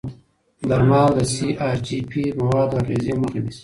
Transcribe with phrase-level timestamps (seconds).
[0.69, 3.59] درمل د سي ار جي پي موادو اغېزې مخه نیسي.